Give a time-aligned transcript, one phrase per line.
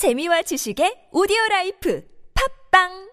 [0.00, 2.02] 재미와 지식의 오디오 life
[2.72, 3.10] 팟빵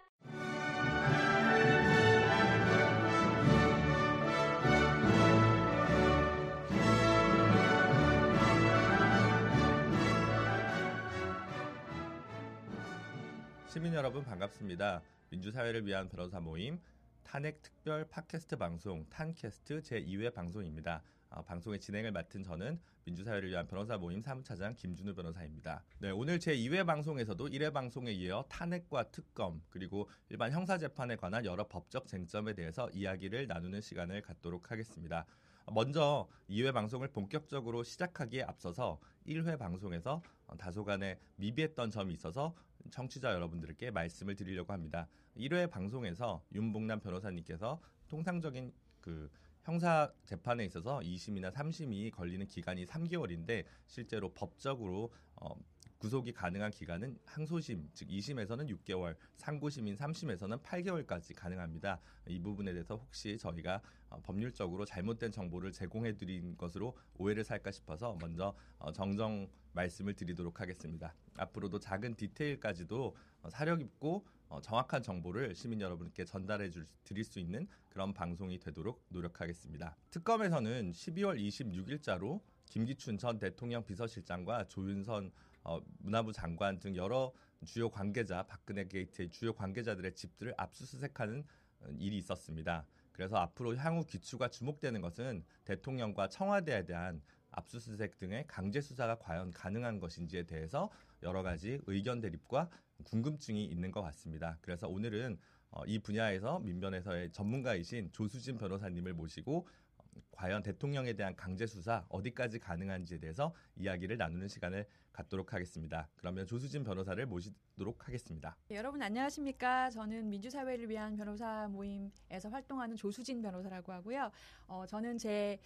[13.67, 15.01] 시민 여러분 반갑습니다.
[15.29, 16.79] 민주사회를 위한 변호사 모임
[17.25, 21.03] 탄핵 특별 팟캐스트 방송 탄캐스트 제2회 방송입니다.
[21.29, 25.83] 어, 방송의 진행을 맡은 저는 민주사회를 위한 변호사 모임 사무차장 김준우 변호사입니다.
[25.99, 31.45] 네, 오늘 제 2회 방송에서도 1회 방송에 이어 탄핵과 특검 그리고 일반 형사 재판에 관한
[31.45, 35.25] 여러 법적 쟁점에 대해서 이야기를 나누는 시간을 갖도록 하겠습니다.
[35.69, 40.21] 먼저 2회 방송을 본격적으로 시작하기에 앞서서 1회 방송에서
[40.57, 42.55] 다소간에 미비했던 점이 있어서
[42.89, 45.07] 청취자 여러분들께 말씀을 드리려고 합니다.
[45.35, 48.71] 1회 방송에서 윤봉남 변호사님께서 통상적인
[49.01, 49.29] 그
[49.67, 55.49] 형사 재판에 있어서 2심이나 3심이 걸리는 기간이 3개월인데 실제로 법적으로 어,
[55.97, 61.99] 구속이 가능한 기간은 항소심 즉 2심에서는 6개월, 상고심인 3심에서는 8개월까지 가능합니다.
[62.27, 68.17] 이 부분에 대해서 혹시 저희가 어, 법률적으로 잘못된 정보를 제공해 드린 것으로 오해를 살까 싶어서
[68.21, 71.13] 먼저 어, 정정 말씀을 드리도록 하겠습니다.
[71.35, 77.39] 앞으로도 작은 디테일까지도 어, 사려 깊고 어, 정확한 정보를 시민 여러분께 전달해 줄, 드릴 수
[77.39, 79.95] 있는 그런 방송이 되도록 노력하겠습니다.
[80.11, 85.31] 특검에서는 12월 26일자로 김기춘 전 대통령 비서실장과 조윤선
[85.63, 87.33] 어, 문화부 장관 등 여러
[87.65, 91.43] 주요 관계자 박근혜 게이트의 주요 관계자들의 집들을 압수수색하는
[91.81, 92.85] 어, 일이 있었습니다.
[93.11, 97.21] 그래서 앞으로 향후 기추가 주목되는 것은 대통령과 청와대에 대한
[97.57, 100.89] 압수수색 등의 강제 수사가 과연 가능한 것인지에 대해서
[101.23, 102.69] 여러 가지 의견 대립과
[103.03, 104.57] 궁금증이 있는 것 같습니다.
[104.61, 105.37] 그래서 오늘은
[105.71, 112.59] 어, 이 분야에서 민변에서의 전문가이신 조수진 변호사님을 모시고 어, 과연 대통령에 대한 강제 수사 어디까지
[112.59, 116.07] 가능한지에 대해서 이야기를 나누는 시간을 갖도록 하겠습니다.
[116.15, 118.55] 그러면 조수진 변호사를 모시도록 하겠습니다.
[118.67, 119.89] 네, 여러분 안녕하십니까?
[119.89, 124.31] 저는 민주사회를 위한 변호사 모임에서 활동하는 조수진 변호사라고 하고요.
[124.67, 125.59] 어, 저는 제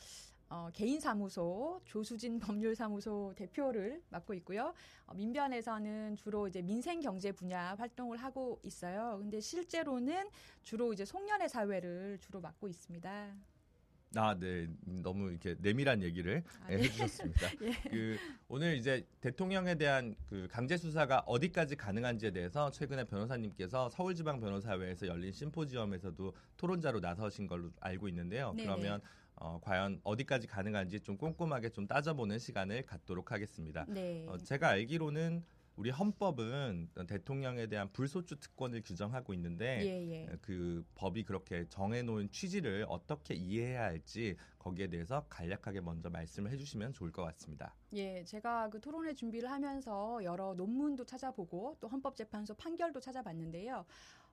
[0.51, 4.73] 어, 개인 사무소 조수진 법률사무소 대표를 맡고 있고요.
[5.05, 9.17] 어, 민변에서는 주로 이제 민생 경제 분야 활동을 하고 있어요.
[9.21, 10.29] 근데 실제로는
[10.61, 13.33] 주로 이제 송년회 사회를 주로 맡고 있습니다.
[14.15, 14.67] 아, 네.
[14.83, 16.83] 너무 이렇게 내밀한 얘기를 아, 네, 네.
[16.83, 17.47] 해주셨습니다.
[17.63, 17.89] 예.
[17.89, 18.17] 그
[18.49, 26.33] 오늘 이제 대통령에 대한 그 강제 수사가 어디까지 가능한지에 대해서 최근에 변호사님께서 서울지방변호사회에서 열린 심포지엄에서도
[26.57, 28.51] 토론자로 나서신 걸로 알고 있는데요.
[28.51, 28.63] 네네.
[28.63, 29.01] 그러면
[29.41, 33.85] 어, 과연 어디까지 가능한지 좀 꼼꼼하게 좀 따져보는 시간을 갖도록 하겠습니다.
[33.89, 34.23] 네.
[34.29, 35.43] 어, 제가 알기로는
[35.77, 40.37] 우리 헌법은 대통령에 대한 불소추 특권을 규정하고 있는데 예, 예.
[40.41, 47.11] 그 법이 그렇게 정해놓은 취지를 어떻게 이해해야 할지 거기에 대해서 간략하게 먼저 말씀을 해주시면 좋을
[47.11, 47.73] 것 같습니다.
[47.93, 53.83] 예, 제가 그 토론회 준비를 하면서 여러 논문도 찾아보고 또 헌법재판소 판결도 찾아봤는데요.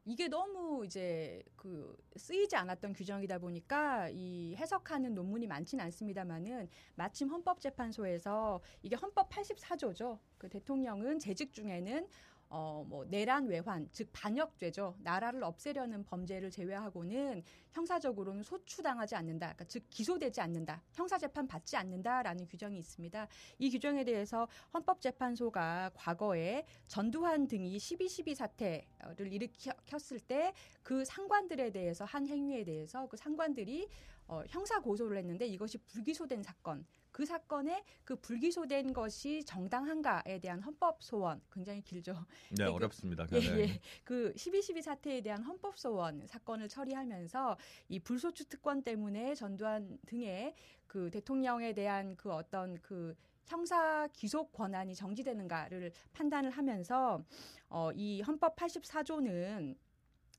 [0.08, 8.62] 이게 너무 이제 그 쓰이지 않았던 규정이다 보니까 이 해석하는 논문이 많지는 않습니다만은 마침 헌법재판소에서
[8.82, 10.18] 이게 헌법 84조죠.
[10.38, 12.08] 그 대통령은 재직 중에는
[12.50, 14.96] 어, 뭐, 내란 외환, 즉, 반역죄죠.
[15.00, 17.42] 나라를 없애려는 범죄를 제외하고는
[17.72, 19.48] 형사적으로는 소추당하지 않는다.
[19.48, 20.82] 그러니까 즉, 기소되지 않는다.
[20.94, 23.28] 형사 재판 받지 않는다라는 규정이 있습니다.
[23.58, 30.54] 이 규정에 대해서 헌법재판소가 과거에 전두환 등이 12.12 사태를 일으켰을 때
[30.88, 33.88] 그 상관들에 대해서 한 행위에 대해서 그 상관들이
[34.26, 36.86] 어, 형사 고소를 했는데 이것이 불기소된 사건.
[37.18, 42.12] 그 사건에 그 불기소된 것이 정당한가에 대한 헌법 소원 굉장히 길죠.
[42.56, 43.26] 네, 그- 어렵습니다.
[43.32, 43.58] 예, 네.
[43.58, 43.80] 예.
[44.04, 47.56] 그12.12 사태에 대한 헌법 소원 사건을 처리하면서
[47.88, 50.54] 이 불소추 특권 때문에 전두환 등의
[50.86, 57.24] 그 대통령에 대한 그 어떤 그 형사 기소 권한이 정지되는가를 판단을 하면서
[57.68, 59.74] 어, 이 헌법 84조는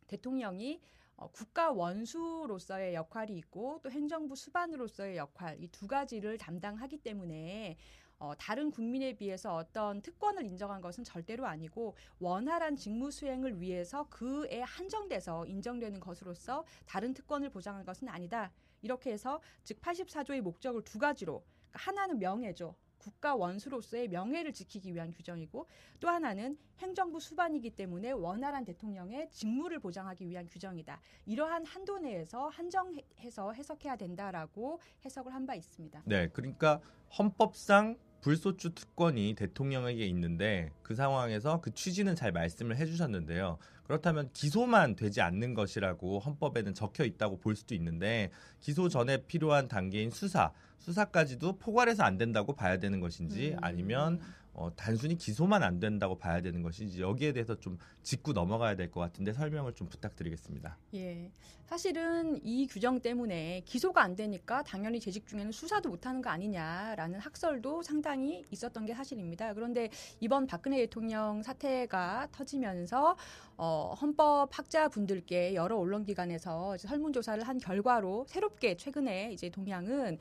[0.08, 0.80] 대통령이
[1.20, 7.78] 어, 국가 원수로서의 역할이 있고 또 행정부 수반으로서의 역할 이 두 가지를 담당하기 때문에
[8.20, 14.62] 어, 다른 국민에 비해서 어떤 특권을 인정한 것은 절대로 아니고 원활한 직무 수행을 위해서 그에
[14.62, 18.52] 한정돼서 인정되는 것으로서 다른 특권을 보장한 것은 아니다.
[18.82, 22.76] 이렇게 해서 즉 84조의 목적을 두 가지로 그러니까 하나는 명예죠.
[23.00, 25.66] 국가 원수로서의 명예를 지키기 위한 규정이고
[26.00, 31.02] 또 하나는 행정부 수반이기 때문에 원활한 대통령의 직무를 보장하기 위한 규정이다.
[31.26, 36.04] 이러한 한도 내에서 한정해서 해석해야 된다라고 해석을 한 바 있습니다.
[36.06, 36.80] 네, 그러니까
[37.18, 43.58] 헌법상 불소추 특권이 대통령에게 있는데 그 상황에서 그 취지는 잘 말씀을 해주셨는데요.
[43.90, 50.12] 그렇다면 기소만 되지 않는 것이라고 헌법에는 적혀 있다고 볼 수도 있는데 기소 전에 필요한 단계인
[50.12, 53.58] 수사, 수사까지도 포괄해서 안 된다고 봐야 되는 것인지 음.
[53.64, 54.20] 아니면
[54.54, 59.00] 어, 단순히 기소만 안 된다고 봐야 되는 것인지 여기에 대해서 좀 짚고 넘어가야 될 것
[59.02, 60.78] 같은데 설명을 좀 부탁드리겠습니다.
[60.96, 61.32] 예.
[61.66, 67.84] 사실은 이 규정 때문에 기소가 안 되니까 당연히 재직 중에는 수사도 못하는 거 아니냐라는 학설도
[67.84, 69.54] 상당히 있었던 게 사실입니다.
[69.54, 73.16] 그런데 이번 박근혜 대통령 사태가 터지면서
[73.58, 80.18] 어, 헌법 학자분들께 여러 언론기관에서 설문조사를 한 결과로 새롭게 최근에 이제 동향은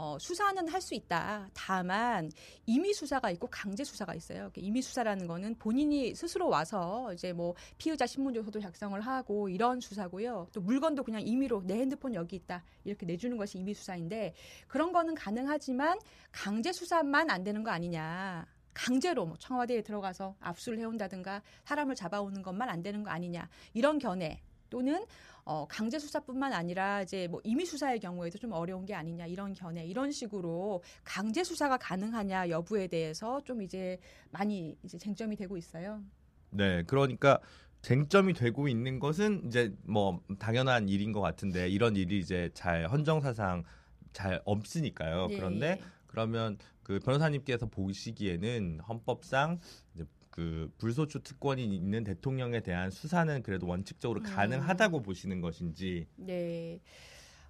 [0.00, 1.50] 어, 수사는 할 수 있다.
[1.52, 2.30] 다만
[2.64, 4.50] 임의 수사가 있고 강제 수사가 있어요.
[4.56, 10.48] 임의 수사라는 거는 본인이 스스로 와서 이제 뭐 피의자 신문조서도 작성을 하고 이런 수사고요.
[10.54, 14.32] 또 물건도 그냥 임의로 내 핸드폰 여기 있다 이렇게 내주는 것이 임의 수사인데
[14.68, 15.98] 그런 거는 가능하지만
[16.32, 18.46] 강제 수사만 안 되는 거 아니냐.
[18.72, 24.40] 강제로 뭐 청와대에 들어가서 압수를 해온다든가 사람을 잡아오는 것만 안 되는 거 아니냐 이런 견해
[24.70, 25.04] 또는
[25.44, 29.84] 어, 강제 수사뿐만 아니라 이제 뭐 임의 수사의 경우에도 좀 어려운 게 아니냐 이런 견해
[29.84, 33.98] 이런 식으로 강제 수사가 가능하냐 여부에 대해서 좀 이제
[34.30, 36.02] 많이 이제 쟁점이 되고 있어요.
[36.50, 37.40] 네, 그러니까
[37.82, 43.64] 쟁점이 되고 있는 것은 이제 뭐 당연한 일인 것 같은데 이런 일이 이제 잘 헌정사상
[44.12, 45.28] 잘 없으니까요.
[45.30, 45.80] 예, 그런데 예.
[46.06, 49.60] 그러면 그 변호사님께서 보시기에는 헌법상
[49.94, 50.04] 이제
[50.40, 54.24] 그 불소추 특권이 있는 대통령에 대한 수사는 그래도 원칙적으로 음.
[54.24, 56.80] 가능하다고 보시는 것인지 네.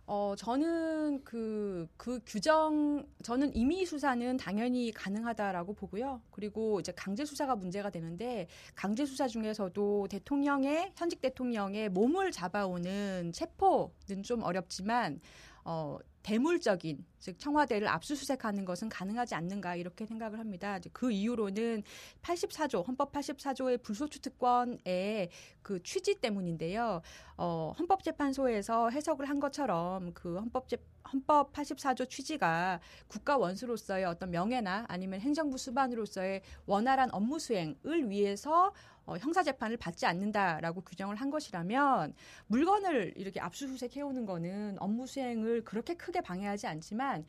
[0.06, 6.20] 어, 저는 그, 그 규정, 저는 임의 수사는 당연히 가능하다라고 보고요.
[6.32, 14.24] 그리고 이제 강제 수사가 문제가 되는데, 강제 수사 중에서도 대통령의, 현직 대통령의 몸을 잡아오는 체포는
[14.24, 15.20] 좀 어렵지만,
[15.64, 20.76] 어, 대물적인, 즉, 청와대를 압수수색하는 것은 가능하지 않는가, 이렇게 생각을 합니다.
[20.76, 21.82] 이제 그 이유로는
[22.22, 25.30] 84조, 헌법 84조의 불소추 특권의
[25.62, 27.00] 그 취지 때문인데요.
[27.36, 30.76] 어, 헌법재판소에서 해석을 한 것처럼 그 헌법재
[31.12, 38.72] 헌법 84조 취지가 국가 원수로서의 어떤 명예나 아니면 행정부 수반으로서의 원활한 업무 수행을 위해서
[39.10, 42.14] 어, 형사 재판을 받지 않는다라고 규정을 한 것이라면
[42.46, 47.24] 물건을 이렇게 압수수색 해오는 거는 업무 수행을 그렇게 크게 방해하지 않지만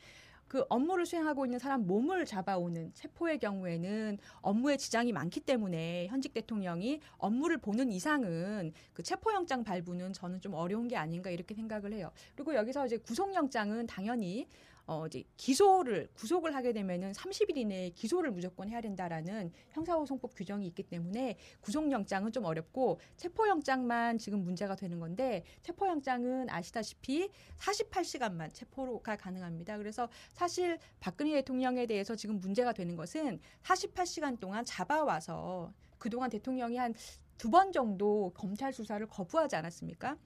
[0.46, 7.00] 그 업무를 수행하고 있는 사람 몸을 잡아오는 체포의 경우에는 업무에 지장이 많기 때문에 현직 대통령이
[7.16, 12.12] 업무를 보는 이상은 그 체포영장 발부는 저는 좀 어려운 게 아닌가 이렇게 생각을 해요.
[12.36, 14.46] 그리고 여기서 이제 구속영장은 당연히
[14.86, 20.82] 어 이제 기소를 구속을 하게 되면은 30일 이내에 기소를 무조건 해야 된다라는 형사소송법 규정이 있기
[20.82, 29.78] 때문에 구속영장은 좀 어렵고 체포영장만 지금 문제가 되는 건데 체포영장은 아시다시피 48시간만 체포가 가능합니다.
[29.78, 36.94] 그래서 사실 박근혜 대통령에 대해서 지금 문제가 되는 것은 48시간 동안 잡아와서 그동안 대통령이 한
[37.38, 40.16] 두 번 정도 검찰 수사를 거부하지 않았습니까?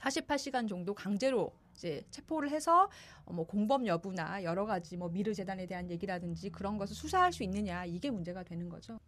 [0.00, 2.88] 48시간 정도 강제로 이제 체포를 해서
[3.24, 7.42] 어, 뭐 공범 여부나 여러 가지 뭐 미르 재단에 대한 얘기라든지 그런 것을 수사할 수
[7.42, 8.98] 있느냐 이게 문제가 되는 거죠.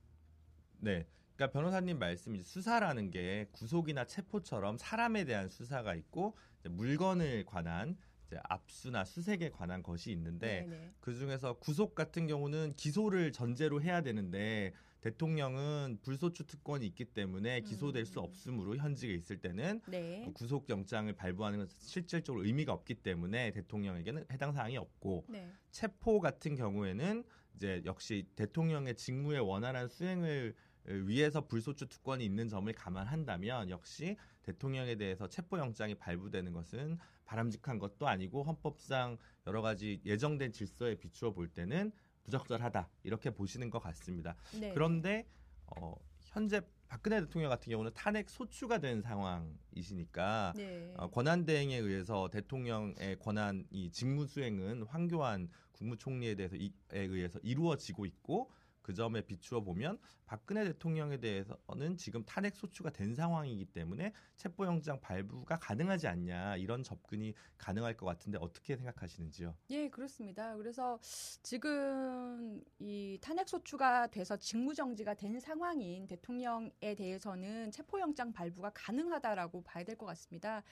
[0.78, 1.06] 네.
[1.36, 7.96] 그러니까 변호사님 말씀 이제 수사라는 게 구속이나 체포처럼 사람에 대한 수사가 있고 물건을 관한
[8.26, 10.92] 이제 압수나 수색에 관한 것이 있는데.
[11.00, 14.72] 그 중에서 구속 같은 경우는 기소를 전제로 해야 되는데
[15.04, 18.24] 대통령은 불소추 특권이 있기 때문에 기소될 수 음.
[18.24, 20.30] 없으므로 현직에 있을 때는 네.
[20.32, 25.52] 구속 영장을 발부하는 것은 실질적으로 의미가 없기 때문에 대통령에게는 해당 사항이 없고 네.
[25.70, 27.22] 체포 같은 경우에는
[27.54, 30.54] 이제 역시 대통령의 직무의 원활한 수행을
[30.86, 38.08] 위해서 불소추 특권이 있는 점을 감안한다면 역시 대통령에 대해서 체포 영장이 발부되는 것은 바람직한 것도
[38.08, 41.92] 아니고 헌법상 여러 가지 예정된 질서에 비추어 볼 때는
[42.24, 44.34] 부적절하다 이렇게 보시는 것 같습니다.
[44.58, 44.72] 네.
[44.72, 45.26] 그런데
[45.66, 50.92] 어, 현재 박근혜 대통령 같은 경우는 탄핵 소추가 된 상황이시니까 네.
[50.96, 57.38] 어, 권한 대행에 의해서 대통령의 권한 이 직무 수행은 황교안 국무총리에 대해서 이, 에 의해서
[57.42, 58.50] 이루어지고 있고
[58.84, 65.58] 그 점에 비추어 보면 박근혜 대통령에 대해서는 지금 탄핵 소추가 된 상황이기 때문에 체포영장 발부가
[65.58, 69.56] 가능하지 않냐 이런 접근이 가능할 것 같은데 어떻게 생각하시는지요?
[69.70, 70.54] 예, 그렇습니다.
[70.56, 70.98] 그래서
[71.42, 79.82] 지금 이 탄핵 소추가 돼서 직무 정지가 된 상황인 대통령에 대해서는 체포영장 발부가 가능하다라고 봐야
[79.84, 80.62] 될 것 같습니다.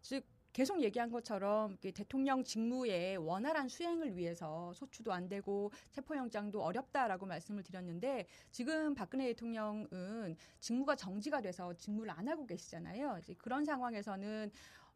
[0.00, 7.26] 즉 계속 얘기한 것처럼 이렇게 대통령 직무의 원활한 수행을 위해서 소추도 안 되고 체포영장도 어렵다라고
[7.26, 13.18] 말씀을 드렸는데 지금 박근혜 대통령은 직무가 정지가 돼서 직무를 안 하고 계시잖아요.
[13.20, 14.50] 이제 그런 상황에서는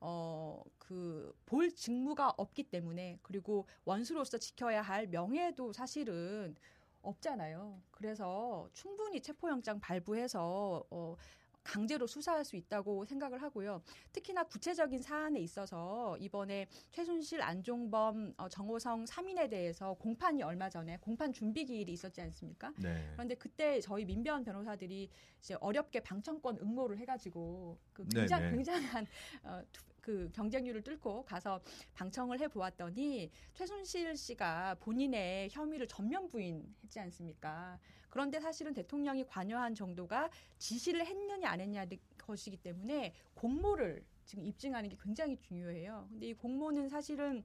[0.07, 6.55] 어, 그, 볼 직무가 없기 때문에, 그리고 원수로서 지켜야 할 명예도 사실은
[7.01, 7.81] 없잖아요.
[7.91, 11.17] 그래서 충분히 체포영장 발부해서, 어,
[11.65, 13.83] 강제로 수사할 수 있다고 생각을 하고요.
[14.13, 21.33] 특히나 구체적인 사안에 있어서 이번에 최순실, 안종범, 어, 정호성 3인에 대해서 공판이 얼마 전에 공판
[21.33, 22.73] 준비 기일이 있었지 않습니까?
[22.79, 23.09] 네.
[23.15, 28.27] 그런데 그때 저희 민변 변호사들이 이제 어렵게 방청권 응모를 해가지고 그 네네.
[28.29, 29.07] 굉장, 굉장한
[29.43, 31.63] 어, 투- 그 경쟁률을 뚫고 가서
[31.95, 37.81] 방청을 해 보았더니 최순실 씨가 본인의 혐의를 전면 부인했지 않습니까?
[38.11, 44.97] 그런데 사실은 대통령이 관여한 정도가 지시를 했느냐 안 했냐의 것이기 때문에 공모를 지금 입증하는 게
[45.03, 46.07] 굉장히 중요해요.
[46.11, 47.43] 근데 이 공모는 사실은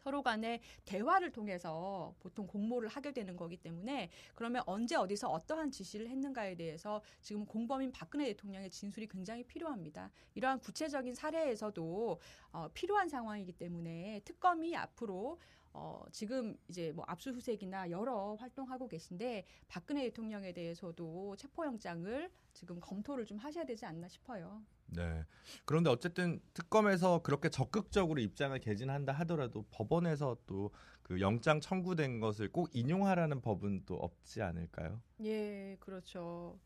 [0.00, 6.08] 서로 간에 대화를 통해서 보통 공모를 하게 되는 거기 때문에 그러면 언제 어디서 어떠한 지시를
[6.08, 10.10] 했는가에 대해서 지금 공범인 박근혜 대통령의 진술이 굉장히 필요합니다.
[10.34, 12.18] 이러한 구체적인 사례에서도
[12.52, 15.38] 어, 필요한 상황이기 때문에 특검이 앞으로
[15.72, 23.38] 어, 지금 이제 뭐 압수수색이나 여러 활동하고 계신데 박근혜 대통령에 대해서도 체포영장을 지금 검토를 좀
[23.38, 24.64] 하셔야 되지 않나 싶어요.
[24.92, 25.24] 네.
[25.64, 30.70] 그런데 어쨌든 특검에서 그렇게 적극적으로 입장을 개진한다 하더라도 법원에서 또
[31.10, 35.02] 그 영장 청구된 것을 꼭 인용하라는 법은 또 없지 않을까요?
[35.24, 36.56] 예, 그렇죠.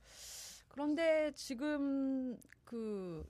[0.69, 3.25] 그런데 지금 그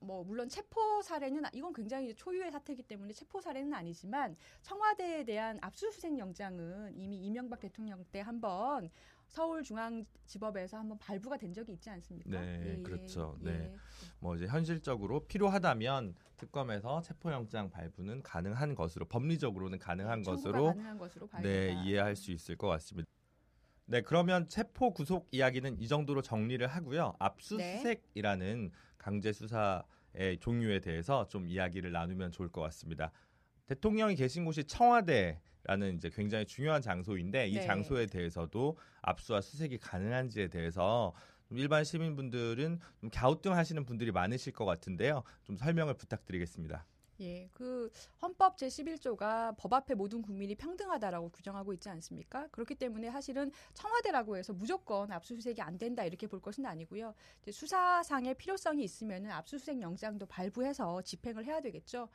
[0.00, 5.58] 뭐 물론 체포 사례는 아- 이건 굉장히 초유의 사태이기 때문에 체포 사례는 아니지만 청와대에 대한
[5.60, 8.90] 압수수색 영장은 이미 이명박 대통령 때 한번
[9.28, 12.30] 서울중앙지법에서 한번 발부가 된 적이 있지 않습니까?
[12.30, 13.36] 네, 그렇죠.
[13.40, 13.74] 네.
[14.18, 21.28] 뭐 이제 현실적으로 필요하다면 특검에서 체포영장 발부는 가능한 것으로 법리적으로는 가능한 청구가 것으로 가능한 것으로
[21.42, 21.72] 네.
[21.84, 23.08] 이해할 수 있을 것 같습니다.
[23.86, 27.14] 네 그러면 체포 구속 이야기는 이 정도로 정리를 하고요.
[27.18, 33.12] 압수수색이라는 강제 수사의 종류에 대해서 좀 이야기를 나누면 좋을 것 같습니다.
[33.66, 37.66] 대통령이 계신 곳이 청와대 라는 이제 굉장히 중요한 장소인데 이 네.
[37.66, 41.12] 장소에 대해서도 압수와 수색이 가능한지에 대해서
[41.46, 45.22] 좀 일반 시민분들은 좀 갸우뚱하시는 분들이 많으실 것 같은데요.
[45.44, 46.86] 좀 설명을 부탁드리겠습니다.
[47.20, 47.90] 예, 그
[48.22, 52.46] 헌법 제11조가 법 앞에 모든 국민이 평등하다라고 규정하고 있지 않습니까?
[52.48, 57.12] 그렇기 때문에 사실은 청와대라고 해서 무조건 압수수색이 안 된다 이렇게 볼 것은 아니고요.
[57.50, 62.08] 수사상의 필요성이 있으면은 압수수색 영장도 발부해서 집행을 해야 되겠죠.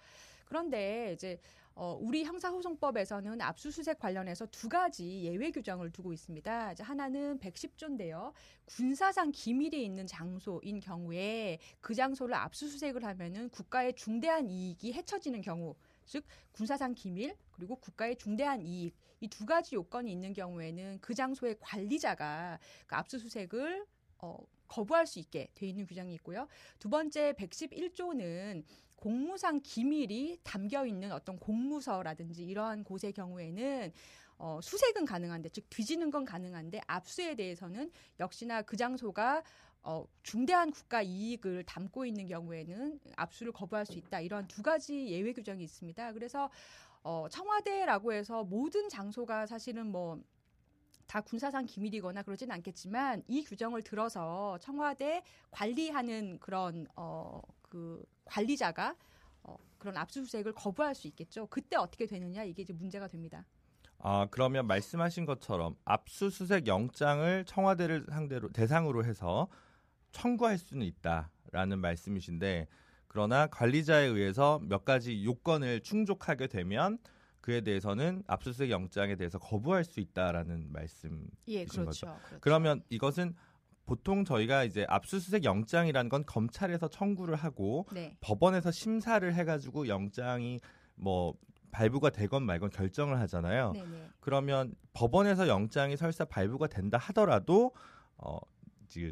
[0.46, 1.40] 그런데 이제
[1.76, 6.76] 어, 우리 형사소송법에서는 압수수색 관련해서 두 가지 예외 규정을 두고 있습니다.
[6.80, 8.32] 하나는 110조인데요.
[8.66, 15.76] 군사상 기밀이 있는 장소인 경우에 그 장소를 압수수색을 하면은 국가의 중대한 이익이 해쳐지는 경우,
[16.06, 21.56] 즉 군사상 기밀 그리고 국가의 중대한 이익 이 두 가지 요건이 있는 경우에는 그 장소의
[21.62, 23.86] 관리자가 그 압수수색을
[24.24, 24.38] 어,
[24.70, 26.48] 거부할 수 있게 돼 있는 규정이 있고요.
[26.80, 28.64] 두 번째 111조는
[28.96, 33.92] 공무상 기밀이 담겨 있는 어떤 공무서라든지 이러한 곳의 경우에는
[34.38, 39.44] 어, 수색은 가능한데 즉 뒤지는 건 가능한데 압수에 대해서는 역시나 그 장소가
[39.82, 44.22] 어, 중대한 국가 이익을 담고 있는 경우에는 압수를 거부할 수 있다.
[44.22, 46.14] 이런 두 가지 예외 규정이 있습니다.
[46.14, 46.50] 그래서
[47.04, 50.24] 어, 청와대라고 해서 모든 장소가 사실은 뭐
[51.14, 58.96] 다 군사상 기밀이거나 그러진 않겠지만 이 규정을 들어서 청와대 관리하는 그런 어, 그 관리자가
[59.44, 61.46] 어, 그런 압수수색을 거부할 수 있겠죠.
[61.52, 63.46] 그때 어떻게 되느냐 이게 이제 문제가 됩니다.
[64.00, 69.50] 아 그러면 말씀하신 것처럼 압수수색 영장을 청와대를 상대로 대상으로 해서
[70.14, 72.68] 청구할 수는 있다라는 말씀이신데
[73.08, 76.98] 그러나 관리자에 의해서 몇 가지 요건을 충족하게 되면
[77.44, 81.28] 그에 대해서는 압수수색 영장에 대해서 거부할 수 있다라는 말씀.
[81.50, 82.06] 예, 이신 그렇죠.
[82.06, 82.38] 그렇죠.
[82.40, 83.36] 그러면 이것은
[83.86, 88.16] 보통 저희가 이제 압수수색 영장이라는 건 검찰에서 청구를 하고 네.
[88.22, 90.62] 법원에서 심사를 해가지고 영장이
[90.96, 91.34] 뭐
[91.72, 93.74] 발부가 되건 말건 결정을 하잖아요.
[93.74, 94.10] 네, 네.
[94.22, 97.74] 그러면 법원에서 영장이 설사 발부가 된다 하더라도
[98.16, 98.38] 어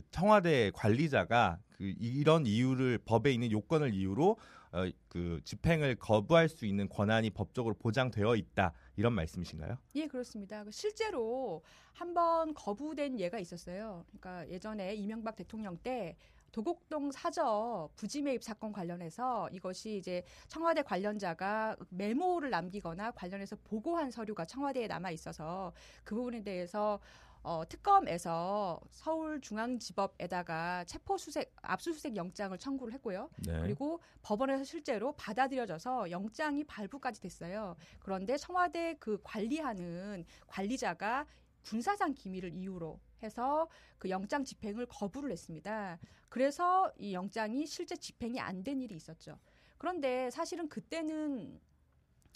[0.10, 4.38] 청와대 관리자가 그 이런 이유를 법에 있는 요건을 이유로
[4.74, 9.78] 어, 그 집행을 거부할 수 있는 권한이 법적으로 보장되어 있다 이런 말씀이신가요?
[9.96, 10.64] 예, 그렇습니다.
[10.64, 11.62] 그 실제로
[11.94, 14.06] 한번 거부된 예가 있었어요.
[14.08, 16.16] 그러니까 예전에 이명박 대통령 때
[16.52, 24.46] 도곡동 사저 부지 매입 사건 관련해서 이것이 이제 청와대 관련자가 메모를 남기거나 관련해서 보고한 서류가
[24.46, 25.74] 청와대에 남아 있어서
[26.04, 27.00] 그 부분에 대해서
[27.44, 33.30] 어, 특검에서 서울중앙지법에다가 체포수색 압수수색 영장을 청구를 했고요.
[33.48, 33.60] 네.
[33.62, 37.76] 그리고 법원에서 실제로 받아들여져서 영장이 발부까지 됐어요.
[38.00, 41.26] 그런데 청와대 그 관리하는 관리자가
[41.64, 43.68] 군사상 기밀을 이유로 해서
[43.98, 46.00] 그 영장 집행을 거부를 했습니다.
[46.30, 49.38] 그래서 이 영장이 실제 집행이 안 된 일이 있었죠.
[49.78, 51.60] 그런데 사실은 그때는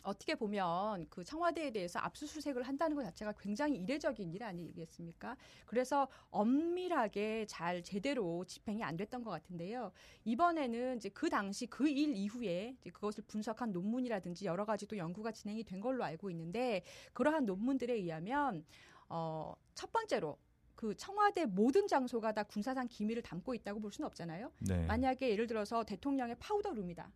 [0.06, 5.36] 어떻게 보면 그 청와대에 대해서 압수수색을 한다는 것 자체가 굉장히 이례적인 일 아니겠습니까?
[5.66, 9.92] 그래서 엄밀하게 잘 제대로 집행이 안 됐던 것 같은데요.
[10.24, 15.64] 이번에는 이제 그 당시 그 일 이후에 그것을 분석한 논문이라든지 여러 가지 또 연구가 진행이
[15.64, 16.84] 된 걸로 알고 있는데
[17.14, 18.66] 그러한 논문들에 의하면
[19.08, 20.38] 어, 첫 번째로
[20.76, 24.52] 그 청와대 모든 장소가 다 군사상 기밀을 담고 있다고 볼 수는 없잖아요.
[24.60, 24.86] 네.
[24.86, 27.10] 만약에 예를 들어서 대통령의 파우더룸이다.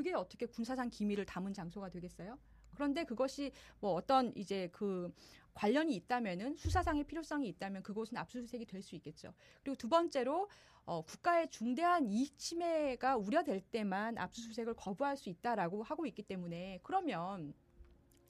[0.00, 2.38] 그게 어떻게 군사상 기밀을 담은 장소가 되겠어요?
[2.74, 5.12] 그런데 그것이 뭐 어떤 이제 그
[5.52, 9.34] 관련이 있다면은 수사상의 필요성이 있다면 그곳은 압수수색이 될 수 있겠죠.
[9.62, 10.48] 그리고 두 번째로
[10.86, 17.52] 어, 국가의 중대한 이익 침해가 우려될 때만 압수수색을 거부할 수 있다라고 하고 있기 때문에 그러면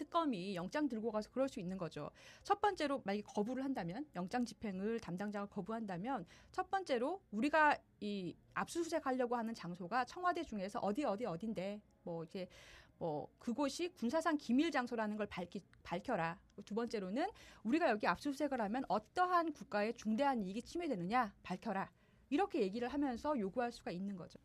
[0.00, 2.10] 특검이 영장 들고 가서 그럴 수 있는 거죠.
[2.42, 9.36] 첫 번째로 만약에 거부를 한다면 영장 집행을 담당자가 거부한다면 첫 번째로 우리가 이 압수수색 하려고
[9.36, 12.48] 하는 장소가 청와대 중에서 어디 어디 어딘데 뭐 이제
[12.96, 16.38] 뭐 그곳이 군사상 기밀 장소라는 걸 밝히, 밝혀라.
[16.64, 17.28] 두 번째로는
[17.64, 21.90] 우리가 여기 압수수색을 하면 어떠한 국가의 중대한 이익이 침해되느냐 밝혀라.
[22.30, 24.38] 이렇게 얘기를 하면서 요구할 수가 있는 거죠.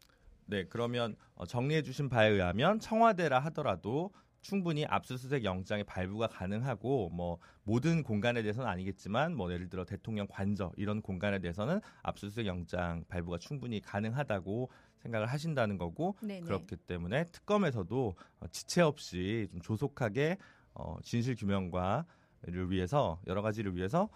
[0.48, 4.12] 네, 그러면 어, 정리해 주신 바에 의하면 청와대라 하더라도
[4.46, 10.72] 충분히 압수수색 영장의 발부가 가능하고 뭐 모든 공간에 대해서는 아니겠지만 뭐 예를 들어 대통령 관저
[10.78, 16.42] 이런 공간에 대해서는 압수수색 영장 발부가 충분히 가능하다고 생각을 하신다는 거고 네네.
[16.42, 20.38] 그렇기 때문에 특검에서도 어, 지체 없이 좀 조속하게
[20.76, 24.10] 어, 진실 규명과를 위해서 여러 가지를 위해서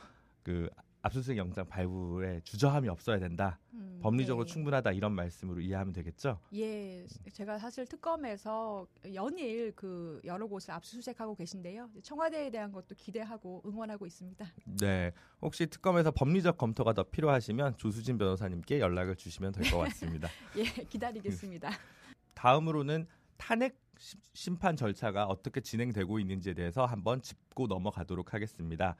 [0.43, 0.69] 그
[1.01, 3.57] 압수수색 영장 발부에 주저함이 없어야 된다.
[3.73, 4.51] 음, 법리적으로 네.
[4.51, 6.39] 충분하다 이런 말씀으로 이해하면 되겠죠.
[6.53, 11.89] 예, 제가 사실 특검에서 연일 그 여러 곳을 압수수색하고 계신데요.
[12.03, 14.45] 청와대에 대한 것도 기대하고 응원하고 있습니다.
[14.81, 15.13] 네.
[15.41, 20.27] 혹시 특검에서 법리적 검토가 더 필요하시면 조수진 변호사님께 연락을 주시면 될 것 같습니다.
[20.57, 21.69] 예, 기다리겠습니다.
[22.35, 28.95] 다음으로는 탄핵 시- 심판 절차가 어떻게 진행되고 있는지에 대해서 한번 짚고 넘어가도록 하겠습니다.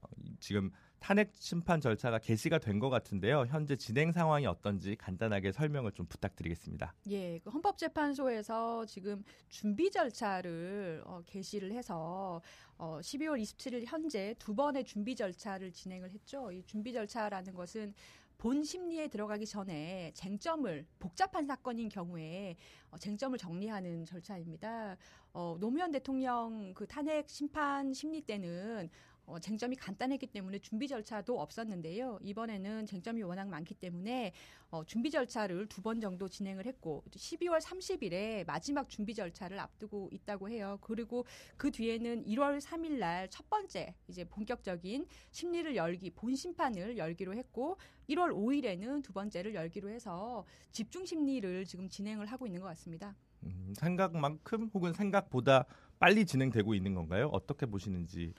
[0.00, 0.70] 어, 이- 지금
[1.06, 3.46] 탄핵 심판 절차가 개시가 된 것 같은데요.
[3.46, 6.92] 현재 진행 상황이 어떤지 간단하게 설명을 좀 부탁드리겠습니다.
[7.10, 12.42] 예, 그 헌법재판소에서 지금 준비 절차를 어, 개시를 해서
[12.76, 16.50] 어, 12월 27일 현재 두 번의 준비 절차를 진행을 했죠.
[16.50, 17.94] 이 준비 절차라는 것은
[18.36, 22.56] 본 심리에 들어가기 전에 쟁점을 복잡한 사건인 경우에
[22.90, 24.96] 어, 쟁점을 정리하는 절차입니다.
[25.32, 28.90] 어, 노무현 대통령 그 탄핵 심판 심리 때는
[29.26, 32.18] 어, 쟁점이 간단했기 때문에 준비 절차도 없었는데요.
[32.22, 34.32] 이번에는 쟁점이 워낙 많기 때문에
[34.70, 40.48] 어, 준비 절차를 두 번 정도 진행을 했고 12월 30일에 마지막 준비 절차를 앞두고 있다고
[40.50, 40.78] 해요.
[40.80, 41.24] 그리고
[41.56, 47.76] 그 뒤에는 1월 3일 날 첫 번째 이제 본격적인 심리를 열기 본 심판을 열기로 했고
[48.08, 53.14] 1월 5일에는 두 번째를 열기로 해서 집중 심리를 지금 진행을 하고 있는 것 같습니다.
[53.44, 55.64] 음, 생각만큼 혹은 생각보다
[55.98, 57.28] 빨리 진행되고 있는 건가요?
[57.32, 58.32] 어떻게 보시는지.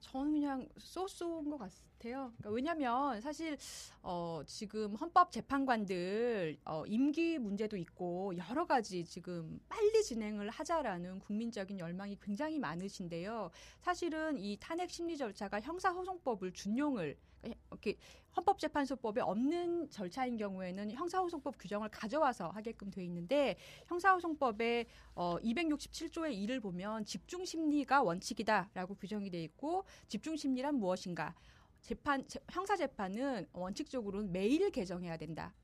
[0.00, 2.32] 저는 그냥 쏘쏘인 것 같아요.
[2.36, 3.56] 그러니까 왜냐하면 사실
[4.02, 11.78] 어, 지금 헌법 재판관들 어, 임기 문제도 있고 여러 가지 지금 빨리 진행을 하자라는 국민적인
[11.78, 13.50] 열망이 굉장히 많으신데요.
[13.80, 17.96] 사실은 이 탄핵 심리 절차가 형사소송법을 준용을 그러니까 이렇게
[18.36, 27.04] 헌법재판소법에 없는 절차인 경우에는 형사소송법 규정을 가져와서 하게끔 돼 있는데 형사소송법의 어, 267조의 2를 보면
[27.04, 31.34] 집중 심리가 원칙이다라고 규정이 돼 있고 집중 심리란 무엇인가?
[31.80, 35.54] 재판 재- 형사 재판은 원칙적으로는 매일 개정해야 된다.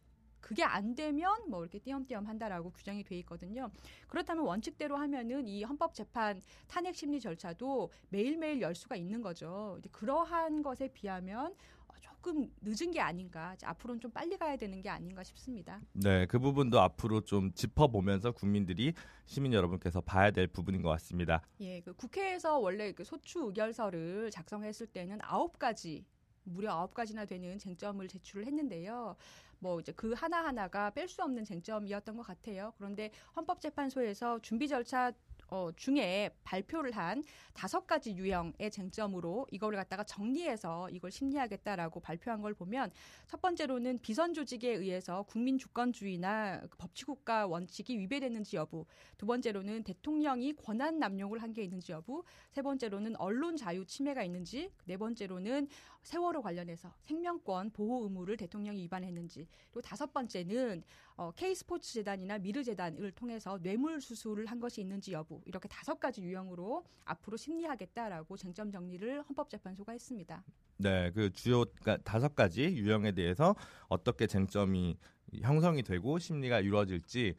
[0.40, 3.70] 그게 안 되면 뭐 이렇게 띄엄띄엄 한다라고 규정이 돼 있거든요.
[4.08, 9.76] 그렇다면 원칙대로 하면은 이 헌법 재판 탄핵 심리 절차도 매일매일 열 수가 있는 거죠.
[9.78, 11.81] 이제 그러한 것에 비하면 어,
[12.22, 13.56] 조금 늦은 게 아닌가.
[13.64, 15.80] 앞으로는 좀 빨리 가야 되는 게 아닌가 싶습니다.
[15.92, 18.94] 네, 그 부분도 앞으로 좀 짚어보면서 국민들이
[19.26, 21.42] 시민 여러분께서 봐야 될 부분인 것 같습니다.
[21.61, 26.04] 예, 그 국회에서 원래 그 소추 의결서를 작성했을 때는 아홉 가지
[26.44, 29.16] 무려 아홉 가지나 되는 쟁점을 제출을 했는데요.
[29.58, 32.72] 뭐 이제 그 하나 하나가 뺄 수 없는 쟁점이었던 것 같아요.
[32.78, 35.12] 그런데 헌법재판소에서 준비 절차
[35.52, 42.54] 어, 중에 발표를 한 다섯 가지 유형의 쟁점으로 이거를 갖다가 정리해서 이걸 심리하겠다라고 발표한 걸
[42.54, 42.90] 보면
[43.28, 48.86] 첫 번째로는 비선 조직에 의해서 국민 주권주의나 그 법치국가 원칙이 위배됐는지 여부,
[49.18, 54.70] 두 번째로는 대통령이 권한 남용을 한 게 있는지 여부, 세 번째로는 언론 자유 침해가 있는지,
[54.86, 55.68] 네 번째로는
[56.02, 60.82] 세월호 관련해서 생명권 보호 의무를 대통령이 위반했는지, 그리고 다섯 번째는
[61.16, 66.22] 어, K스포츠 재단이나 미르 재단을 통해서 뇌물 수수를 한 것이 있는지 여부 이렇게 다섯 가지
[66.22, 70.42] 유형으로 앞으로 심리하겠다라고 쟁점 정리를 헌법재판소가 했습니다.
[70.78, 73.54] 네, 그 주요 그러니까 다섯 가지 유형에 대해서
[73.88, 74.98] 어떻게 쟁점이
[75.40, 77.34] 형성이 되고 심리가 이루어질지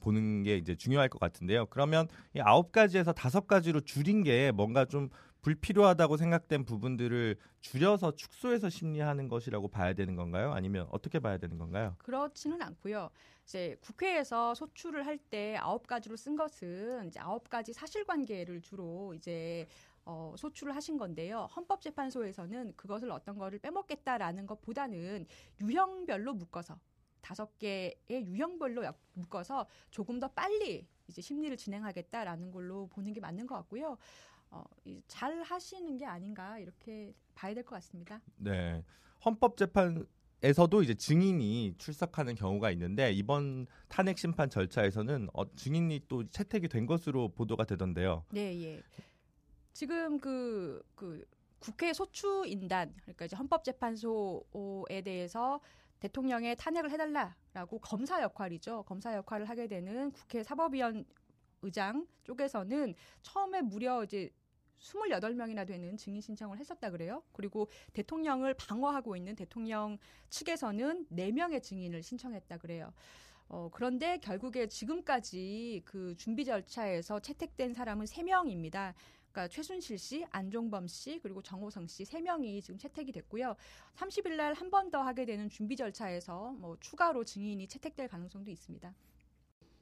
[0.00, 1.66] 보는 게 이제 중요할 것 같은데요.
[1.66, 5.10] 그러면 이 아홉 가지에서 다섯 가지로 줄인 게 뭔가 좀
[5.44, 10.52] 불필요하다고 생각된 부분들을 줄여서 축소해서 심리하는 것이라고 봐야 되는 건가요?
[10.52, 11.94] 아니면 어떻게 봐야 되는 건가요?
[11.98, 13.10] 그렇지는 않고요.
[13.44, 19.66] 이제 국회에서 소출을 할때 아홉 가지로 쓴 것은 이제 아홉 가지 사실관계를 주로 이제
[20.06, 21.46] 어, 소출을 하신 건데요.
[21.54, 25.26] 헌법재판소에서는 그것을 어떤 거를 빼먹겠다라는 것보다는
[25.60, 26.78] 유형별로 묶어서
[27.20, 33.56] 다섯 개의 유형별로 묶어서 조금 더 빨리 이제 심리를 진행하겠다라는 걸로 보는 게 맞는 것
[33.56, 33.98] 같고요.
[34.54, 34.64] 어,
[35.08, 38.20] 잘 하시는 게 아닌가 이렇게 봐야 될 것 같습니다.
[38.36, 38.84] 네.
[39.24, 40.06] 헌법재판
[40.42, 46.84] 에서도 이제 증인이 출석하는 경우가 있는데 이번 탄핵 심판 절차에서는 어, 증인이 또 채택이 된
[46.84, 48.26] 것으로 보도가 되던데요.
[48.30, 48.82] 네, 예.
[49.72, 51.24] 지금 그, 그
[51.58, 55.60] 국회 소추 인단 그러니까 이제 헌법재판소에 대해서
[56.00, 58.82] 대통령의 탄핵을 해달라라고 검사 역할이죠.
[58.82, 61.06] 검사 역할을 하게 되는 국회 사법위원
[61.62, 64.28] 의장 쪽에서는 처음에 무려 이제
[64.80, 67.22] 28명이나 되는 증인 신청을 했었다 그래요.
[67.32, 69.98] 그리고 대통령을 방어하고 있는 대통령
[70.30, 72.92] 측에서는 4명의 증인을 신청했다 그래요.
[73.48, 78.94] 어, 그런데 결국에 지금까지 그 준비 절차에서 채택된 사람은 3명입니다.
[79.32, 83.56] 그러니까 최순실 씨, 안종범 씨, 그리고 정호성 씨 세 명이 지금 채택이 됐고요.
[83.96, 88.94] 30일 날 한 번 더 하게 되는 준비 절차에서 뭐 추가로 증인이 채택될 가능성도 있습니다.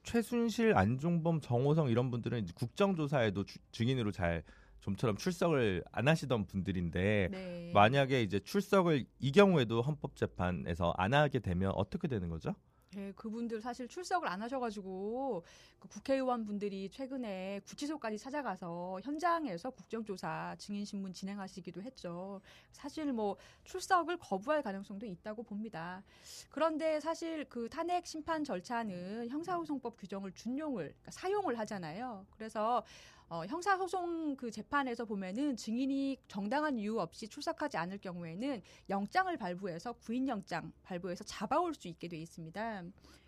[0.03, 4.43] 최순실, 안종범, 정호성 이런 분들은 국정조사에도 주, 증인으로 잘
[4.83, 7.71] 좀처럼 출석을 안 하시던 분들인데 네.
[7.73, 12.53] 만약에 이제 출석을 이 경우에도 헌법재판에서 안 하게 되면 어떻게 되는 거죠?
[12.95, 15.43] 네, 그분들 사실 출석을 안 하셔가지고
[15.79, 22.39] 그 국회의원 분들이 최근에 구치소까지 찾아가서 현장에서 국정조사 증인신문 진행하시기도 했죠.
[22.71, 26.03] 사실 뭐 출석을 거부할 가능성도 있다고 봅니다.
[26.51, 32.27] 그런데 사실 그 탄핵 심판 절차는 형사소송법 규정을 준용을 그러니까 사용을 하잖아요.
[32.29, 32.83] 그래서
[33.29, 39.93] 어, 형사 소송 그 재판에서 보면은 증인이 정당한 이유 없이 출석하지 않을 경우에는 영장을 발부해서
[39.93, 42.83] 구인 영장 발부해서 잡아올 수 있게 돼 있습니다.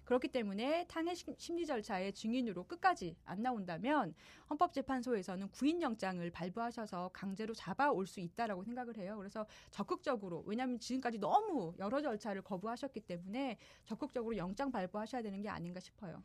[0.05, 4.13] 그렇기 때문에 탄핵 심리 절차에 증인으로 끝까지 안 나온다면
[4.49, 9.15] 헌법재판소에서는 구인 영장을 발부하셔서 강제로 잡아올 수 있다라고 생각을 해요.
[9.17, 15.79] 그래서 적극적으로 왜냐하면 지금까지 너무 여러 절차를 거부하셨기 때문에 적극적으로 영장 발부하셔야 되는 게 아닌가
[15.79, 16.21] 싶어요.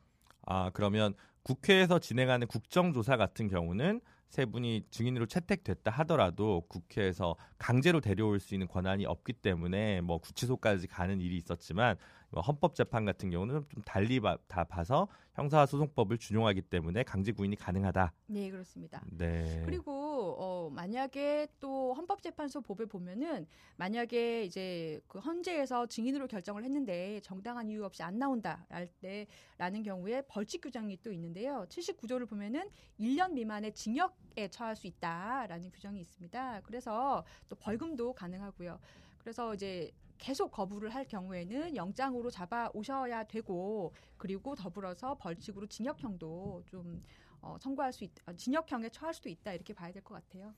[0.46, 8.38] 아, 그러면 국회에서 진행하는 국정조사 같은 경우는 세 분이 증인으로 채택됐다 하더라도 국회에서 강제로 데려올
[8.38, 11.98] 수 있는 권한이 없기 때문에 뭐 구치소까지 가는 일이 있었지만 뭐
[12.38, 18.12] 헌법재판 같은 경우는 좀 달리 봐, 다 봐서 형사소송법을 준용하기 때문에 강제 구인이 가능하다.
[18.26, 19.02] 네, 그렇습니다.
[19.10, 19.62] 네.
[19.64, 27.68] 그리고 어, 만약에 또 헌법재판소 법에 보면은 만약에 이제 그 헌재에서 증인으로 결정을 했는데 정당한
[27.68, 31.66] 이유 없이 안 나온다 할 때라는 경우에 벌칙 규정이 또 있는데요.
[31.68, 36.60] 79조를 보면은 1년 미만의 징역에 처할 수 있다라는 규정이 있습니다.
[36.62, 38.78] 그래서 또 벌금도 가능하고요.
[39.18, 39.90] 그래서 이제
[40.20, 47.02] 계속 거부를 할 경우에는 영장으로 잡아 오셔야 되고 그리고 더불어서 벌칙으로 징역형도 좀
[47.40, 50.54] 어, 선고할 수 있, 어, 징역형에 처할 수도 있다 이렇게 봐야 될 것 같아요.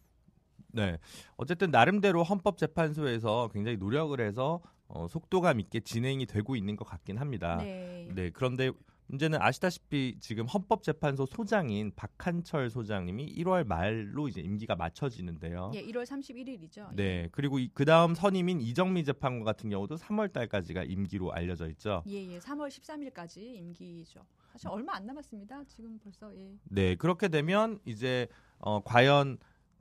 [0.75, 0.99] 네,
[1.37, 7.57] 어쨌든 나름대로 헌법재판소에서 굉장히 노력을 해서 어, 속도감 있게 진행이 되고 있는 것 같긴 합니다.
[7.57, 8.09] 네.
[8.15, 8.71] 네 그런데
[9.13, 15.71] 문제는 아시다시피 지금 헌법재판소 소장인 박한철 소장님이 1월 말로 이제 임기가 맞춰지는데요.
[15.75, 16.95] 예, 1월 31일이죠.
[16.95, 22.03] 네, 그리고 그 다음 선임인 이정미 재판관 같은 경우도 3월 달까지가 임기로 알려져 있죠.
[22.09, 24.25] 예, 예, 3월 13일까지 임기죠.
[24.53, 25.65] 사실 얼마 안 남았습니다.
[25.65, 26.57] 지금 벌써 예.
[26.65, 28.29] 네, 그렇게 되면 이제
[28.61, 29.37] 어, 과연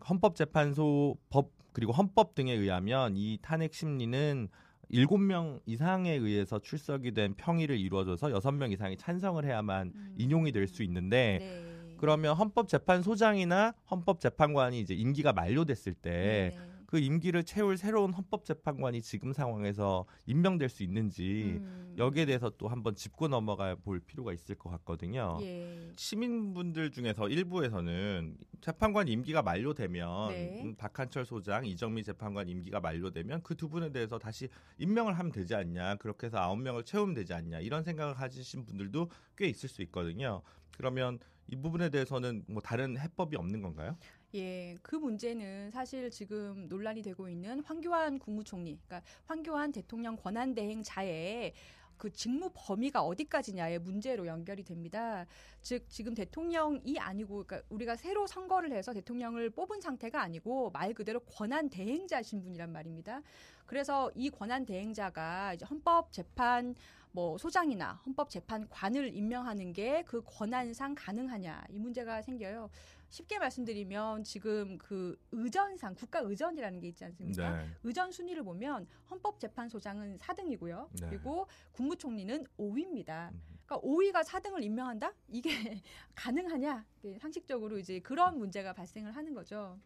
[0.10, 4.50] 헌법재판소 법 그리고 헌법 등에 의하면 이 탄핵 심리는
[4.92, 10.16] 일곱 명 이상에 의해서 출석이 된 평의를 이루어져서 여섯 명 이상이 찬성을 해야만 음.
[10.18, 11.96] 인용이 될 수 있는데 네.
[11.98, 16.71] 그러면 헌법재판소장이나 헌법재판관이 이제 임기가 만료됐을 때 네.
[16.92, 21.96] 그 임기를 채울 새로운 헌법재판관이 지금 상황에서 임명될 수 있는지 음.
[21.98, 25.38] 여기에 대해서 또 한번 짚고 넘어가 볼 필요가 있을 것 같거든요.
[25.42, 25.94] 예.
[25.96, 30.62] 시민분들 중에서 일부에서는 재판관 임기가 만료되면 네.
[30.64, 34.50] 음, 박한철 소장, 이정미 재판관 임기가 만료되면 그 두 분에 대해서 다시
[34.80, 35.96] 임명을 하면 되지 않냐.
[35.98, 37.60] 그렇게 해서 아홉 명을 채우면 되지 않냐.
[37.60, 40.42] 이런 생각을 가지신 분들도 꽤 있을 수 있거든요.
[40.76, 43.96] 그러면 이 부분에 대해서는 뭐 다른 해법이 없는 건가요?
[44.34, 51.54] 예, 그 문제는 사실 지금 논란이 되고 있는 황교안 국무총리, 그러니까 황교안 대통령 권한대행자의
[51.98, 55.28] 그 직무 범위가 어디까지냐의 문제로 연결이 됩니다.
[55.62, 61.20] 즉 지금 대통령이 아니고 그러니까 우리가 새로 선거를 해서 대통령을 뽑은 상태가 아니고 말 그대로
[61.20, 63.22] 권한 대행자신 분이란 말입니다.
[63.68, 66.74] 그래서 이 권한 대행자가 이제 헌법 재판
[67.12, 72.70] 뭐 소장이나 헌법 재판관을 임명하는 게 그 권한상 가능하냐 이 문제가 생겨요.
[73.12, 77.58] 쉽게 말씀드리면 지금 그 의전상 국가 의전이라는 게 있지 않습니까?
[77.58, 77.70] 네.
[77.84, 80.88] 의전 순위를 보면 헌법재판소장은 4등이고요.
[81.02, 81.10] 네.
[81.10, 83.32] 그리고 국무총리는 5위입니다.
[83.32, 83.42] 음.
[83.66, 85.14] 그러니까 5위가 4등을 임명한다?
[85.28, 85.50] 이게
[86.16, 86.86] 가능하냐?
[87.04, 89.78] 이게 상식적으로 이제 그런 문제가 발생을 하는 거죠.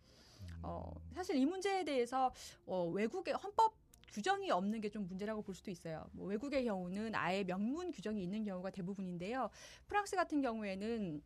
[0.62, 2.32] 어, 사실 이 문제에 대해서
[2.66, 3.76] 어, 외국의 헌법
[4.12, 6.08] 규정이 없는 게 좀 문제라고 볼 수도 있어요.
[6.14, 9.50] 뭐 외국의 경우는 아예 명문 규정이 있는 경우가 대부분인데요.
[9.88, 11.22] 프랑스 같은 경우에는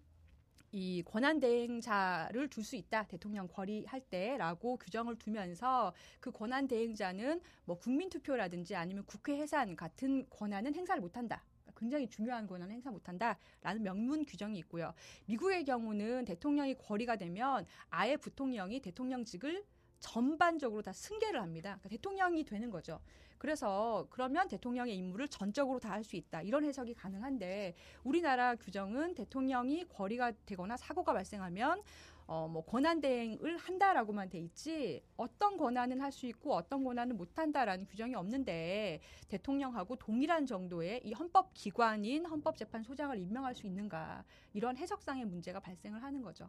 [0.71, 7.77] 이 권한 대행자를 둘 수 있다 대통령 거리할 때라고 규정을 두면서 그 권한 대행자는 뭐
[7.77, 11.43] 국민 투표라든지 아니면 국회 해산 같은 권한은 행사를 못한다.
[11.63, 14.93] 그러니까 굉장히 중요한 권한을 행사 못한다라는 명문 규정이 있고요.
[15.25, 19.63] 미국의 경우는 대통령이 거리가 되면 아예 부통령이 대통령직을
[19.99, 21.77] 전반적으로 다 승계를 합니다.
[21.79, 22.99] 그러니까 대통령이 되는 거죠.
[23.39, 26.41] 그래서 그러면 대통령의 임무를 전적으로 다 할 수 있다.
[26.43, 27.73] 이런 해석이 가능한데
[28.03, 31.81] 우리나라 규정은 대통령이 거리가 되거나 사고가 발생하면
[32.27, 37.37] 어, 뭐 권한 대행을 한다라고만 돼 있지 어떤 권한은 할 수 있고 어떤 권한은 못
[37.39, 44.23] 한다라는 규정이 없는데 대통령하고 동일한 정도의 이 헌법 기관인 헌법재판소장을 임명할 수 있는가
[44.53, 46.47] 이런 해석상의 문제가 발생을 하는 거죠.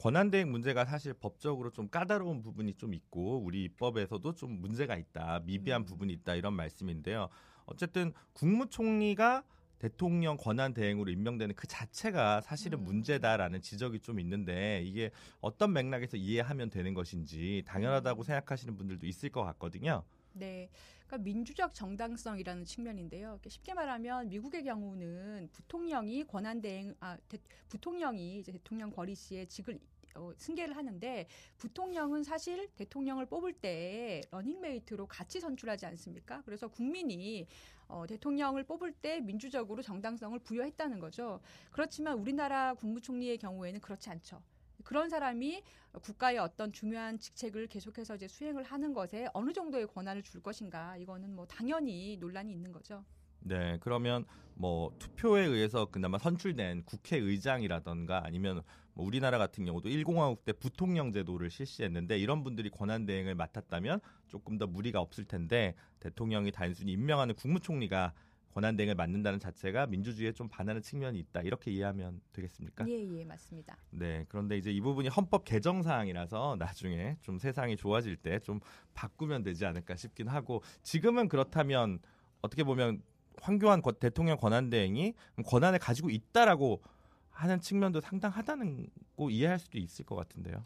[0.00, 5.82] 권한대행 문제가 사실 법적으로 좀 까다로운 부분이 좀 있고 우리 입법에서도 좀 문제가 있다, 미비한
[5.82, 5.84] 음.
[5.84, 7.28] 부분이 있다 이런 말씀인데요.
[7.66, 9.44] 어쨌든 국무총리가
[9.78, 12.84] 대통령 권한 대행으로 임명되는 그 자체가 사실은 음.
[12.84, 18.24] 문제다라는 지적이 좀 있는데 이게 어떤 맥락에서 이해하면 되는 것인지 당연하다고 음.
[18.24, 20.02] 생각하시는 분들도 있을 것 같거든요.
[20.36, 20.68] 네.
[21.06, 23.38] 그러니까 민주적 정당성이라는 측면인데요.
[23.46, 29.78] 쉽게 말하면 미국의 경우는 부통령이 권한 대행 아 대, 부통령이 이제 대통령 궐위 시에 직을
[30.14, 31.26] 어, 승계를 하는데
[31.58, 36.42] 부통령은 사실 대통령을 뽑을 때 러닝메이트로 같이 선출하지 않습니까?
[36.44, 37.46] 그래서 국민이
[37.88, 41.40] 어, 대통령을 뽑을 때 민주적으로 정당성을 부여했다는 거죠.
[41.70, 44.42] 그렇지만 우리나라 국무총리의 경우에는 그렇지 않죠.
[44.84, 45.62] 그런 사람이
[46.02, 51.34] 국가의 어떤 중요한 직책을 계속해서 이제 수행을 하는 것에 어느 정도의 권한을 줄 것인가 이거는
[51.34, 53.04] 뭐 당연히 논란이 있는 거죠.
[53.40, 58.62] 네, 그러면 뭐 투표에 의해서 그나마 선출된 국회의장이라던가 아니면
[58.94, 64.58] 뭐 우리나라 같은 경우도 1공화국 때 부통령 제도를 실시했는데 이런 분들이 권한 대행을 맡았다면 조금
[64.58, 68.14] 더 무리가 없을 텐데 대통령이 단순히 임명하는 국무총리가
[68.56, 72.88] 권한 대행을 맡는다는 자체가 민주주의에 좀 반하는 측면이 있다 이렇게 이해하면 되겠습니까?
[72.88, 73.76] 예, 예, 맞습니다.
[73.90, 78.60] 네, 그런데 이제 이 부분이 헌법 개정 사항이라서 나중에 좀 세상이 좋아질 때 좀
[78.94, 81.98] 바꾸면 되지 않을까 싶긴 하고 지금은 그렇다면
[82.40, 83.02] 어떻게 보면
[83.42, 85.12] 황교안 거- 대통령 권한 대행이
[85.44, 86.82] 권한을 가지고 있다라고
[87.28, 88.86] 하는 측면도 상당하다는
[89.18, 90.64] 거 이해할 수도 있을 것 같은데요.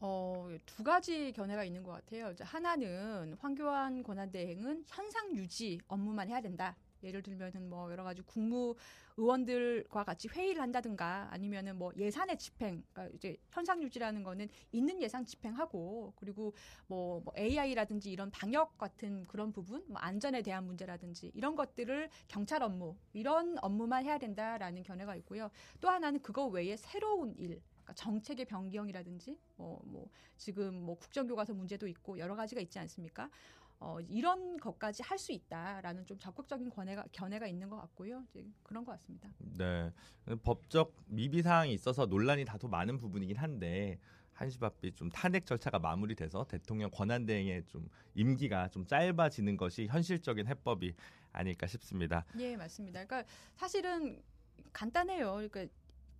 [0.00, 2.34] 어, 두 가지 견해가 있는 것 같아요.
[2.40, 6.74] 하나는 황교안 권한대행은 현상 유지 업무만 해야 된다.
[7.02, 8.74] 예를 들면은 뭐 여러 가지 국무
[9.16, 15.24] 의원들과 같이 회의를 한다든가 아니면은 뭐 예산의 집행, 그러니까 이제 현상 유지라는 거는 있는 예산
[15.24, 16.54] 집행하고 그리고
[16.86, 22.62] 뭐, 뭐 AI라든지 이런 방역 같은 그런 부분, 뭐 안전에 대한 문제라든지 이런 것들을 경찰
[22.62, 25.50] 업무 이런 업무만 해야 된다라는 견해가 있고요.
[25.80, 31.86] 또 하나는 그거 외에 새로운 일, 그러니까 정책의 변경이라든지 뭐, 뭐 지금 뭐 국정교과서 문제도
[31.86, 33.28] 있고 여러 가지가 있지 않습니까?
[33.82, 38.24] 어, 이런 것까지 할 수 있다라는 좀 적극적인 견해가 견해가 있는 것 같고요.
[38.30, 39.28] 이제 그런 것 같습니다.
[39.38, 39.92] 네,
[40.42, 43.98] 법적 미비 사항이 있어서 논란이 다소 많은 부분이긴 한데
[44.32, 50.94] 한시바삐 좀 탄핵 절차가 마무리돼서 대통령 권한 대행의 좀 임기가 좀 짧아지는 것이 현실적인 해법이
[51.32, 52.24] 아닐까 싶습니다.
[52.38, 53.04] 예, 맞습니다.
[53.04, 54.22] 그러니까 사실은
[54.72, 55.32] 간단해요.
[55.34, 55.66] 그러니까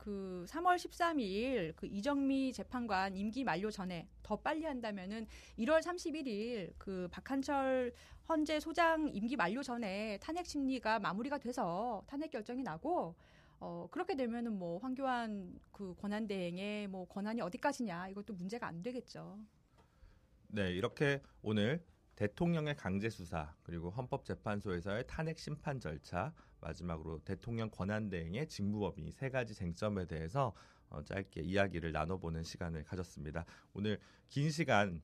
[0.03, 5.29] 그 3월 13일 그 이정미 재판관 임기 만료 전에 더 빨리 한다면은
[5.61, 7.95] 1월 31일 그 박한철
[8.29, 13.15] 헌재 소장 임기 만료 전에 탄핵 심리가 마무리가 돼서 탄핵 결정이 나고
[13.61, 19.39] 어 그렇게 되면은 뭐 황교안 그 권한 대행의 뭐 권한이 어디까지냐 이것도 문제가 안 되겠죠.
[20.49, 21.81] 네, 이렇게 오늘
[22.17, 29.55] 대통령의 강제 수사 그리고 헌법재판소에서의 탄핵 심판 절차 마지막으로 대통령 권한 대행의 직무범위 세 가지
[29.55, 30.55] 쟁점에 대해서
[30.89, 33.45] 어, 짧게 이야기를 나눠보는 시간을 가졌습니다.
[33.75, 33.99] 오늘
[34.29, 35.03] 긴 시간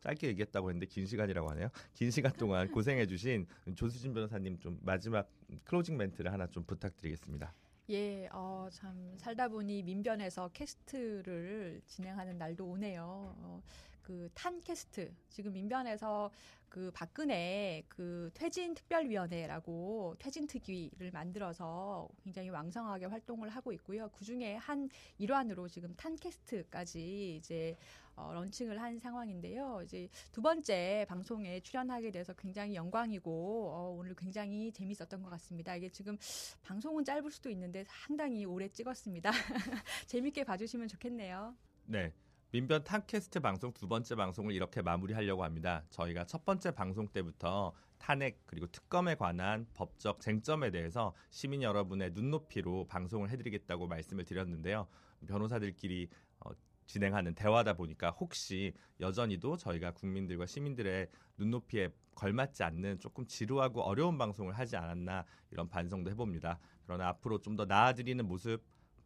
[0.00, 1.68] 짧게 얘기했다고 했는데 긴 시간이라고 하네요.
[1.94, 5.30] 긴 시간 동안 고생해주신 조수진 변호사님 좀 마지막
[5.64, 7.52] closing 멘트를 하나 좀 부탁드리겠습니다.
[7.90, 13.34] 예, 어, 참 살다 보니 민변에서 캐스트를 진행하는 날도 오네요.
[13.38, 13.62] 어,
[14.02, 16.30] 그 탄 캐스트 지금 민변에서
[16.74, 24.10] 그 박근혜 그 퇴진 특별위원회라고 퇴진 특위를 만들어서 굉장히 왕성하게 활동을 하고 있고요.
[24.10, 27.76] 그 중에 한 일환으로 지금 탄캐스트까지 이제
[28.16, 29.82] 어, 런칭을 한 상황인데요.
[29.84, 35.76] 이제 두 번째 방송에 출연하게 돼서 굉장히 영광이고 어, 오늘 굉장히 재밌었던 것 같습니다.
[35.76, 36.18] 이게 지금
[36.62, 39.30] 방송은 짧을 수도 있는데 상당히 오래 찍었습니다.
[40.08, 41.54] 재밌게 봐주시면 좋겠네요.
[41.86, 42.12] 네.
[42.54, 45.82] 민변 탑캐스트 방송 두 번째 방송을 이렇게 마무리하려고 합니다.
[45.90, 52.86] 저희가 첫 번째 방송 때부터 탄핵 그리고 특검에 관한 법적 쟁점에 대해서 시민 여러분의 눈높이로
[52.86, 54.86] 방송을 해드리겠다고 말씀을 드렸는데요.
[55.26, 56.08] 변호사들끼리
[56.46, 56.50] 어,
[56.86, 64.56] 진행하는 대화다 보니까 혹시 여전히도 저희가 국민들과 시민들의 눈높이에 걸맞지 않는 조금 지루하고 어려운 방송을
[64.56, 66.60] 하지 않았나 이런 반성도 해봅니다.
[66.84, 68.62] 그러나 앞으로 좀 더 나아드리는 모습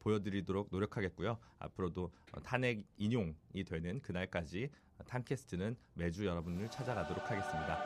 [0.08, 1.38] 보여드리도록 노력하겠고요.
[1.58, 2.10] 앞으로도
[2.42, 4.70] 탄핵 인용이 되는 그날까지
[5.06, 7.78] 탄캐스트는 매주 여러분을 찾아가도록 하겠습니다.